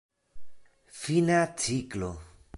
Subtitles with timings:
[1.01, 2.11] Fina ciklo.